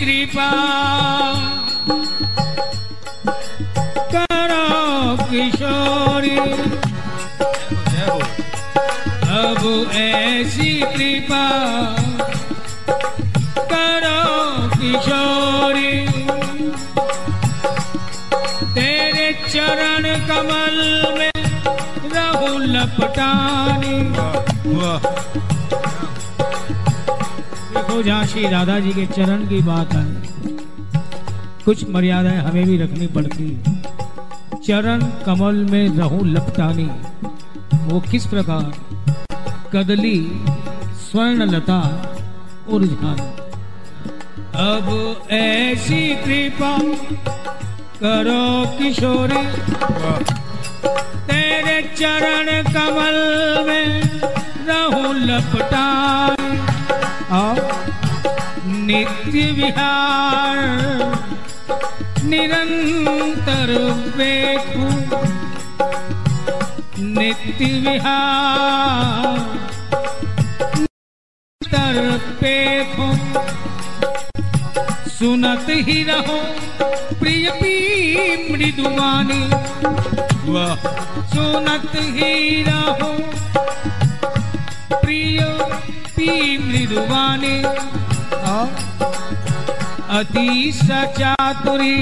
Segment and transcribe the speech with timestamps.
[0.00, 0.50] कृपा
[4.14, 6.38] करो किशोरी।
[9.40, 9.62] अब
[9.94, 11.44] ऐसी कृपा
[14.80, 15.92] किशोरी
[18.74, 20.78] तेरे चरण कमल
[21.18, 21.30] में
[22.14, 23.98] रहू लपटानी
[27.74, 30.04] देखो जहाँ श्री राधा जी के चरण की बात है
[31.64, 36.88] कुछ मर्यादाएँ हमें भी रखनी पड़ती है। चरण कमल में रहू लपटानी
[37.92, 38.72] वो किस प्रकार?
[39.74, 40.16] कदली
[41.10, 41.80] स्वर्ण लता
[42.76, 43.28] उर्झानी
[44.54, 46.76] अब ऐसी कृपा
[48.02, 48.44] करो
[48.78, 49.42] किशोरी।
[51.28, 53.18] तेरे चरण कमल
[53.66, 54.02] में
[54.68, 56.58] रहू लपटानी
[57.38, 57.60] और
[58.66, 60.58] नित्य विहार
[62.24, 63.72] निरंतर
[64.18, 64.88] देखू।
[67.18, 69.59] नित्य विहार
[75.20, 76.36] सुनत ही रहो,
[77.20, 77.72] प्रिय पी
[78.52, 79.40] मृदुवानी
[80.46, 80.86] वाह
[81.26, 83.10] सुनत ही रहो,
[84.94, 85.40] प्रिय
[86.16, 87.58] पी मृदुवानी
[90.10, 91.98] अति सचातुरी,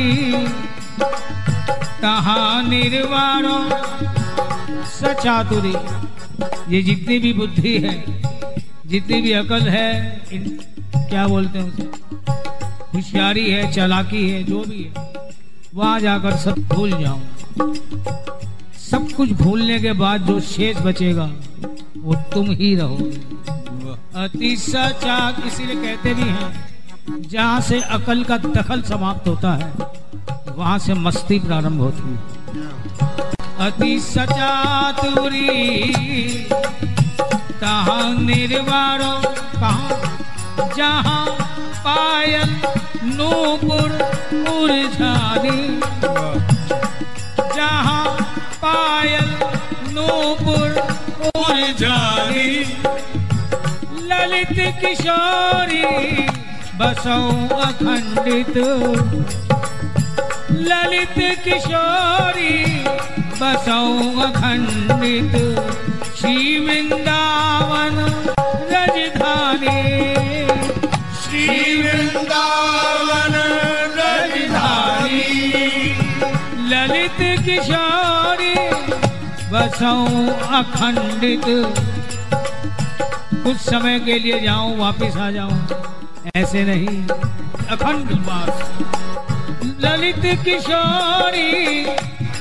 [2.02, 3.58] तहा निर्वाणो।
[4.92, 5.74] सचातुरी,
[6.74, 7.94] ये जितनी भी बुद्धि है,
[8.86, 9.92] जितनी भी अकल है
[10.32, 11.97] क्या बोलते हैं उसे?
[12.98, 15.06] होशियारी है चालाकी है जो भी है
[15.74, 17.74] वहाँ जाकर सब भूल जाऊँ।
[18.90, 21.26] सब कुछ भूलने के बाद जो शेष बचेगा
[21.96, 28.82] वो तुम ही वाह। अति सचा इसीलिए कहते भी हैं जहाँ से अकल का दखल
[28.90, 29.72] समाप्त होता है
[30.56, 33.26] वहाँ से मस्ती प्रारंभ होती है।
[33.66, 34.50] अति सचा
[35.02, 35.46] तुरी
[38.26, 39.14] निर्वाणो
[39.60, 41.47] कहा जहाँ
[41.88, 42.50] पायल,
[43.04, 43.90] नूपुर
[44.50, 45.80] उर्झानी
[47.56, 48.16] जहाँ
[48.64, 49.30] पायल,
[49.88, 50.68] नूपुर
[51.40, 52.50] उर्झानी
[54.02, 55.86] ललित किशोरी,
[56.78, 58.56] बसौ अखंडित।
[60.50, 62.84] ललित किशोरी,
[63.40, 65.32] बसौ अखंडित।
[66.20, 67.96] श्री वृंदावन
[68.72, 70.17] रजधानी।
[79.78, 80.06] बसौ
[80.56, 81.44] अखंडित।
[83.34, 85.68] कुछ समय के लिए जाऊँ, वापस आ जाऊँ।
[86.36, 87.06] ऐसे नहीं।
[87.68, 88.72] अखंड वास
[89.80, 91.86] ललित किशोरी,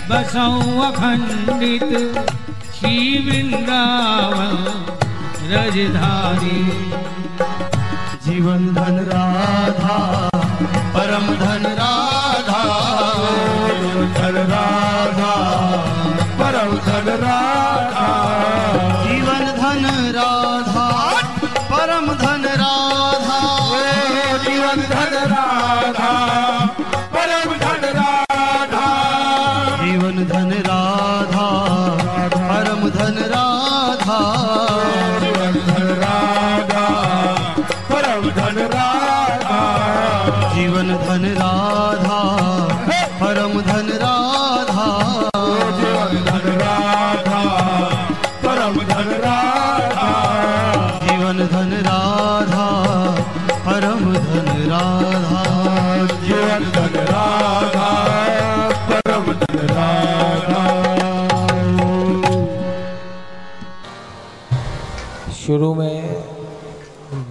[0.10, 2.26] बसौ अखंडित।
[2.80, 4.56] श्री वृंदावन
[5.52, 6.66] रजधारी।
[8.26, 10.30] जीवन धन राधा,
[10.94, 11.77] परम धन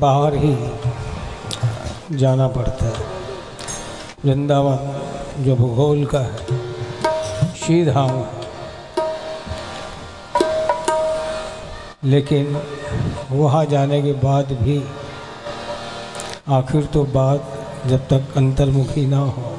[0.00, 0.56] बाहर ही
[2.16, 2.92] जाना पड़ता है।
[4.24, 5.00] वृंदावन
[5.44, 6.36] जो भूगोल का है
[7.54, 8.46] श्रीधाम है।
[12.04, 12.62] लेकिन
[13.32, 14.84] वहाँ जाने के बाद भी,
[16.48, 17.52] आखिर तो बात
[17.86, 19.58] जब तक अंतर्मुखी ना हो,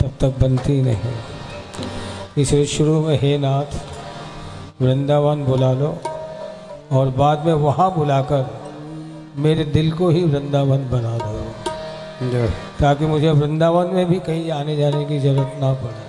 [0.00, 1.14] तब तक बनती नहीं।
[2.38, 3.76] इसलिए शुरू में, हे नाथ,
[4.82, 5.98] वृंदावन बुला लो,
[6.92, 8.57] और बाद में वहाँ बुलाकर
[9.38, 11.28] मेरे दिल को ही वृंदावन बना दो।
[12.80, 16.06] ताकि मुझे वृंदावन में भी कहीं आने जाने की ज़रूरत ना पड़े।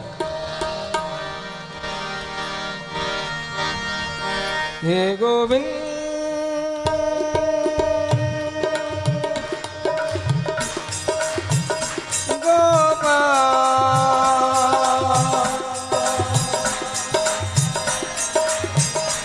[4.84, 5.76] हे गोविंद।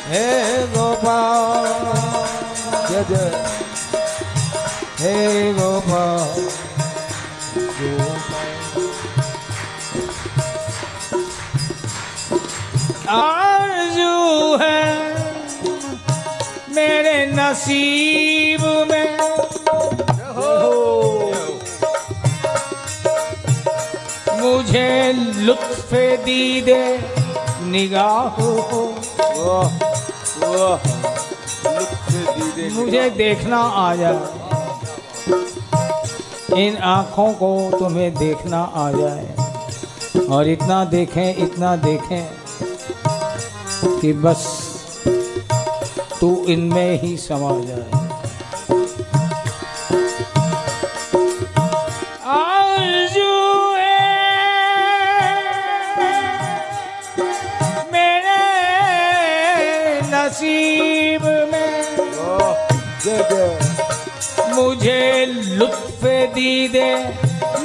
[0.08, 0.54] हे
[5.34, 6.48] गोपाल
[7.76, 7.90] हे
[13.14, 14.82] आरज़ू है
[16.76, 19.18] मेरे नसीब में।
[24.40, 25.12] मुझे
[25.46, 25.90] लुत्फ
[26.24, 26.84] दीदे
[27.70, 28.52] निगाह हो
[32.74, 34.43] मुझे देखना आ जाए
[36.56, 39.34] इन आँखों को तुम्हें देखना आ जाए।
[40.26, 42.28] और इतना देखें इतना देखें
[44.00, 44.64] कि बस
[46.20, 48.04] तू इनमें ही समा जाए।
[60.14, 61.64] नसीब में।
[65.94, 66.90] लुत्फ दीदे,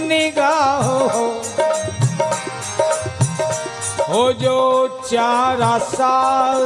[0.07, 1.27] निगाह। हो
[4.09, 4.57] हो जो
[5.09, 6.65] चार साल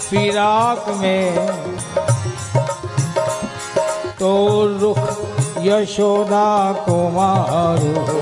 [0.00, 1.36] फिराक में
[4.18, 4.32] तो
[4.80, 5.00] रुख
[5.62, 8.20] यशोदा कुमार हो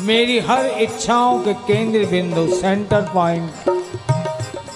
[0.00, 3.68] मेरी हर इच्छाओं के केंद्र बिंदु सेंटर पॉइंट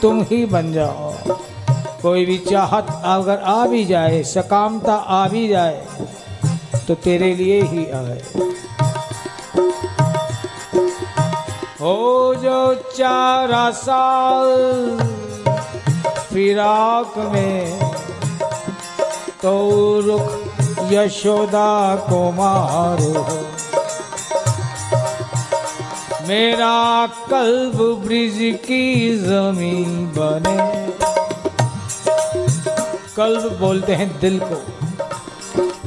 [0.02, 1.12] तुम ही बन जाओ।
[2.04, 5.86] कोई भी चाहत अगर आ भी जाए, सकामता आ भी जाए
[6.88, 8.20] तो तेरे लिए ही आए।
[11.80, 14.98] हो जो चार साल
[16.30, 17.80] फिराक में
[19.42, 19.54] तो
[20.00, 21.74] रुख यशोदा
[22.08, 23.26] को मारो
[26.28, 30.83] मेरा कल्ब ब्रिज की ज़मीन बने।
[33.16, 34.56] कल्ब बोलते हैं दिल को।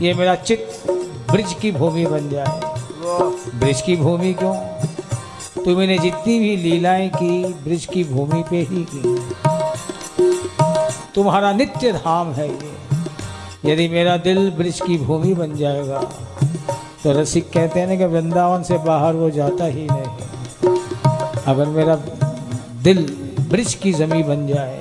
[0.02, 0.92] ये मेरा चित्त
[1.32, 4.56] ब्रिज की भूमि बन जाए। ब्रिज की भूमि क्यों?
[5.66, 9.02] तुमने जितनी भी लीलाएँ की, ब्रिज की भूमि पे ही की।
[11.16, 16.02] तुम्हारा नित्य धाम है ये। यदि मेरा दिल ब्रिज की भूमि बन जाएगा
[17.04, 20.12] तो रसिक कहते हैं ना कि वृंदावन से बाहर वो जाता ही नहीं।
[21.48, 21.96] अगर मेरा
[22.84, 23.06] दिल
[23.50, 24.76] ब्रिज की जमी बन जाए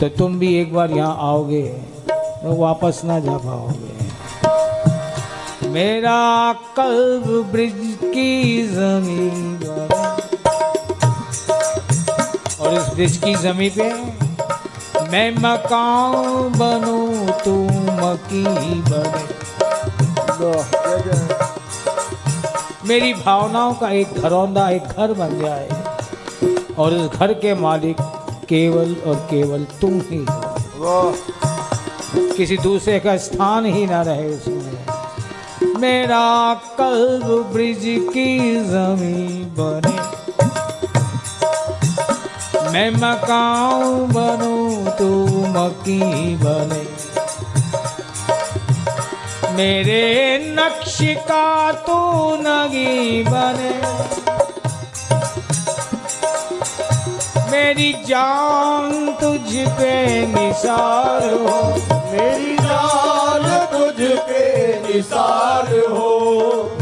[0.00, 1.62] तो तुम भी एक बार यहाँ आओगे
[2.08, 3.92] तो वापस ना जा पाओगे।
[5.70, 6.18] मेरा
[6.76, 9.56] कल्ब ब्रिज की ज़मीन
[12.60, 13.88] और इस ब्रिज की जमी पे
[15.12, 16.98] मैं मकान बनू
[17.44, 17.54] तू
[18.00, 18.44] मकी
[18.90, 19.22] बने।
[22.88, 25.68] मेरी भावनाओं का एक घरौंदा एक घर बन जाए
[26.78, 27.96] और उस घर के मालिक
[28.48, 30.24] केवल और केवल तुम ही
[30.78, 31.14] हो।
[32.36, 40.14] किसी दूसरे का स्थान ही ना रहे उसमें। मेरा कल्ब ब्रिज की ज़मीन बने।
[42.70, 44.56] मैं मकाऊ बनू
[44.90, 46.84] तू मकी बने।
[49.52, 50.04] मेरे
[50.58, 51.98] नक्श का तू
[52.40, 54.23] नगी बने।
[57.54, 59.90] मेरी जान तुझ पे
[60.26, 61.58] निसार हो।
[62.12, 64.40] मेरी जान तुझ पे
[64.78, 66.08] निसार हो।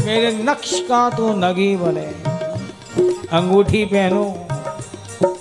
[0.05, 2.05] मेरे नक्श का तू नगी बने?
[3.37, 4.23] अंगूठी पहनो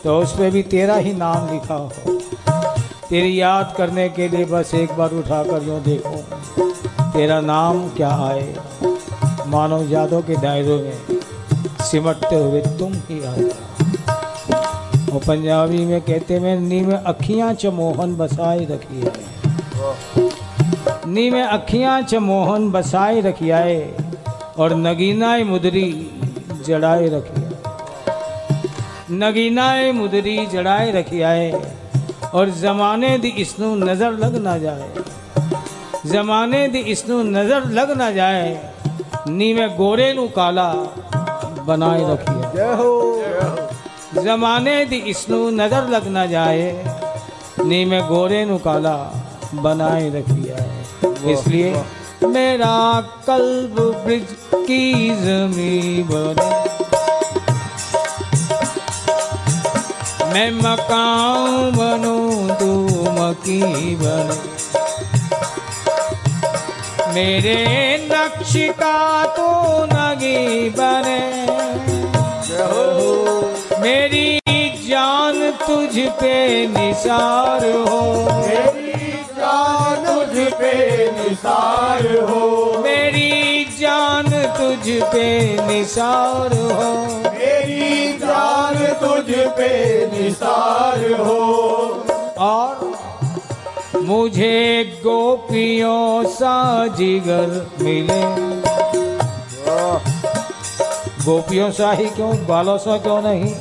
[0.05, 2.19] तो उस पे भी तेरा ही नाम लिखा हो।
[3.09, 6.17] तेरी याद करने के लिए बस एक बार उठा कर यूँ देखो
[7.13, 8.47] तेरा नाम क्या आए?
[9.49, 11.21] मानव यादों के दायरों में
[11.83, 13.51] सिमटते हुए तुम ही आए।
[15.13, 19.13] और पंजाबी में कहते में नी में अखियाँ च मोहन बसाए रखी है
[21.07, 23.81] नी में अखियाँ च मोहन बसाए रखी आए
[24.59, 25.91] और नगीनाए मुदरी
[26.67, 27.51] जड़ाए रखी है
[29.19, 31.51] नगीनाए मुदरी जड़ाए रखी आए
[32.35, 34.89] और जमाने दी इसनु नज़र लग ना जाए।
[36.07, 38.47] जमाने दी इसनु नज़र लग ना जाए
[39.29, 40.69] नी में गोरे नु काला
[41.67, 43.12] बनाए रखी है।
[44.15, 46.67] जमाने दी इसनु नज़र लग ना जाए
[47.61, 48.97] नी में गोरे नु काला
[49.65, 50.65] बनाए रखी है
[51.33, 51.71] इसलिए
[52.29, 52.77] मेरा
[53.27, 54.85] कल्ब ब्रिज की
[55.21, 55.79] जमी
[56.11, 56.51] बने।
[60.33, 62.71] मैं मकान बनूं तू
[63.19, 64.39] मकी बने।
[67.15, 67.59] मेरे
[68.13, 68.99] नक्श का
[69.37, 69.49] तू
[69.93, 71.21] नगी बने।
[73.83, 74.41] मेरी
[74.89, 78.03] जान तुझ पे निसार हो।
[78.47, 80.75] मेरी जान तुझ पे
[81.13, 85.27] निसार हो। मेरी जान तुझ पे
[85.67, 86.93] निसार हो।
[87.33, 89.71] मेरी जान तुझ पे
[90.07, 91.41] निसार हो।
[92.39, 92.93] और
[93.97, 98.23] मुझे गोपियों सा जिगर मिले।
[101.25, 103.55] गोपियों सा ही क्यों बालों सा क्यों नहीं?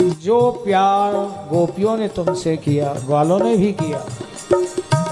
[0.00, 1.12] जो प्यार
[1.52, 4.06] गोपियों ने तुमसे किया ग्वालों ने भी किया।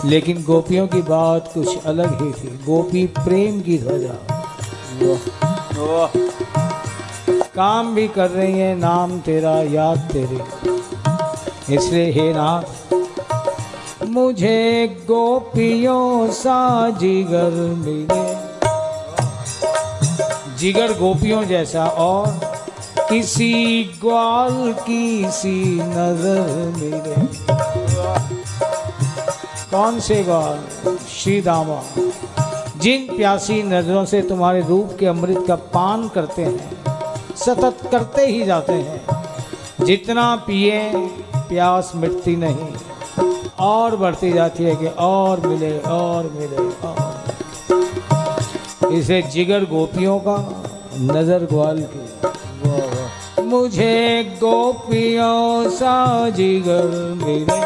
[0.04, 4.16] लेकिन गोपियों की बात कुछ अलग ही थी। गोपी प्रेम की ध्वजा।
[7.54, 10.68] काम भी कर रही है नाम तेरा याद तेरे।
[11.74, 12.94] इसलिए हे नाथ
[14.04, 18.48] मुझे गोपियों सा जिगर मिले।
[20.56, 22.47] जिगर गोपियों जैसा और
[23.08, 27.14] किसी ग्वाल की सी नज़र मिले।
[29.70, 30.58] कौन से ग्वाल?
[31.08, 31.82] श्री दामा
[32.76, 36.70] जिन प्यासी नज़रों से तुम्हारे रूप के अमृत का पान करते हैं,
[37.36, 39.06] सतत करते ही जाते हैं।
[39.84, 40.92] जितना पिए,
[41.36, 42.68] प्यास मिटती नहीं।
[43.60, 47.22] और बढ़ती जाती है कि और मिले और मिले, और।
[48.92, 50.62] इसे जिगर गोपियों का,
[50.96, 52.07] नज़र ग्वाल की।
[53.48, 56.88] मुझे गोपियों सा जिगर
[57.24, 57.60] मिले।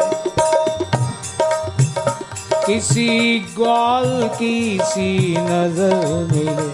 [2.65, 6.69] किसी ग्वाल की सी नज़र मिले।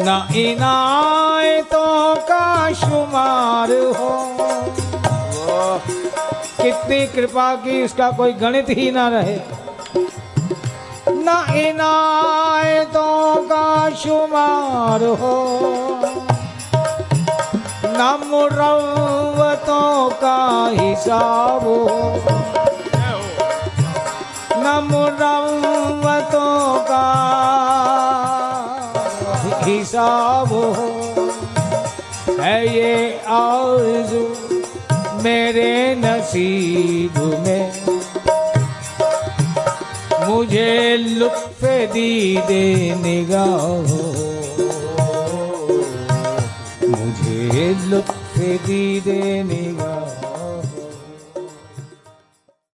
[0.00, 4.12] न इनायतों का शुमार हो।
[6.62, 9.38] कितनी कृपा की उसका कोई गणित ही ना रहे।
[11.08, 15.36] न इनायतों का शुमार हो।
[18.00, 21.88] न मुरवतों का हिसाब। हो
[24.56, 27.06] न मुरवतों का
[29.64, 30.88] हिसाब। हो
[32.58, 34.24] ये आरज़ू
[35.22, 37.66] मेरे नसीब में।
[40.26, 44.27] मुझे लुत्फ दीदे निगाह।
[47.78, 49.87] मुझे लुत्फ दीदे निगाह